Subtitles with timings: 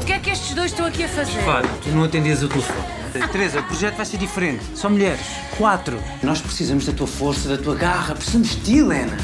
[0.00, 1.42] O que é que estes dois estão aqui a fazer?
[1.44, 3.04] Claro, tu não atendias o telefone.
[3.30, 4.64] Teresa, o projeto vai ser diferente.
[4.76, 5.26] São mulheres.
[5.56, 6.00] Quatro.
[6.22, 8.14] Nós precisamos da tua força, da tua garra.
[8.14, 9.16] Precisamos de ti, Helena.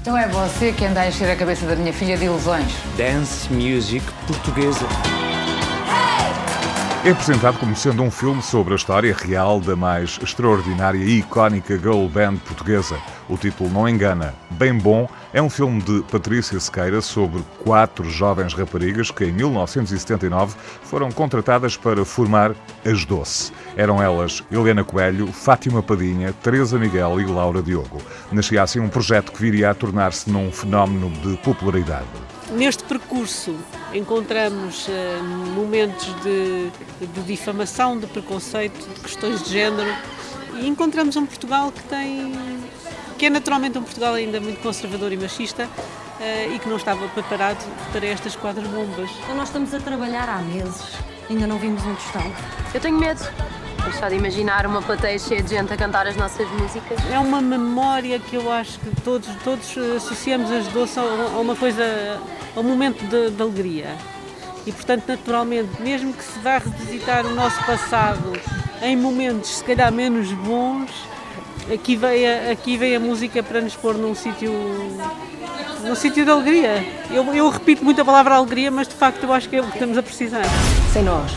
[0.00, 2.72] Então é você que anda a encher a cabeça da minha filha de ilusões.
[2.96, 4.86] Dance music portuguesa.
[7.06, 11.78] É apresentado como sendo um filme sobre a história real da mais extraordinária e icónica
[11.78, 12.98] girl band portuguesa.
[13.28, 14.34] O título não engana.
[14.50, 20.56] Bem Bom é um filme de Patrícia Sequeira sobre quatro jovens raparigas que em 1979
[20.82, 23.52] foram contratadas para formar as Doce.
[23.76, 28.02] Eram elas Helena Coelho, Fátima Padinha, Teresa Miguel e Laura Diogo.
[28.32, 32.35] Nascia assim um projeto que viria a tornar-se num fenómeno de popularidade.
[32.52, 33.56] Neste percurso
[33.92, 35.22] encontramos uh,
[35.54, 36.70] momentos de,
[37.04, 39.92] de, difamação, de preconceito, de questões de género
[40.54, 42.32] e encontramos um Portugal que tem
[43.18, 47.08] que é naturalmente um Portugal ainda muito conservador e machista uh, e que não estava
[47.08, 49.10] preparado para estas quadras bombas.
[49.24, 50.82] Então nós estamos a trabalhar há meses,
[51.28, 52.32] ainda não vimos um tostão.
[52.72, 53.24] Eu tenho medo.
[53.92, 56.98] Só de imaginar uma plateia cheia de gente a cantar as nossas músicas.
[57.10, 62.20] É uma memória que eu acho que todos, todos associamos as doces a uma coisa,
[62.54, 63.96] a um momento de, de alegria.
[64.66, 68.32] E, portanto, naturalmente, mesmo que se vá revisitar o nosso passado
[68.82, 70.90] em momentos, se calhar, menos bons,
[71.72, 74.52] aqui veio, aqui veio a música para nos pôr num sítio
[75.82, 76.84] num sítio de alegria.
[77.10, 79.64] Eu, eu repito muito a palavra alegria, mas de facto eu acho que é o
[79.64, 80.44] que estamos a precisar.
[80.92, 81.30] Sem nós,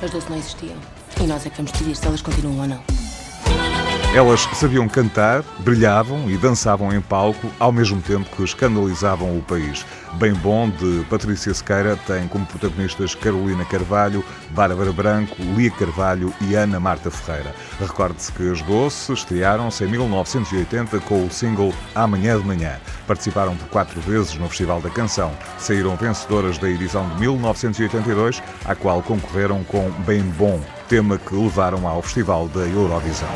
[0.00, 0.99] as doces não existiam.
[1.20, 3.00] E nós é que vamos decidir se elas continuam ou não.
[4.12, 9.86] Elas sabiam cantar, brilhavam e dançavam em palco ao mesmo tempo que escandalizavam o país.
[10.14, 16.56] Bem Bom, de Patrícia Sequeira, tem como protagonistas Carolina Carvalho, Bárbara Branco, Lia Carvalho e
[16.56, 17.54] Ana Marta Ferreira.
[17.78, 22.80] Recorde-se que as Doce estrearam-se em 1980 com o single Amanhã de Manhã.
[23.06, 25.30] Participaram por quatro vezes no Festival da Canção.
[25.56, 30.60] Saíram vencedoras da edição de 1982, à qual concorreram com Bem Bom,
[30.90, 33.28] tema que levaram ao Festival da Eurovisão.